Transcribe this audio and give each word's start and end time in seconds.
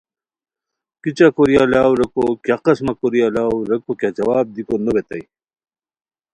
کیچہ 1.01 1.27
کوری 1.35 1.55
الاؤ 1.63 1.91
ریکو 1.99 2.25
کیہ 2.43 2.57
قسمہ 2.65 2.93
کوری 2.99 3.19
الاؤ؟ 3.27 3.55
ریکو 3.69 3.91
کیہ 3.99 4.15
جواب 4.17 4.45
دیکو 4.55 4.75
نوبیتائے 4.83 5.23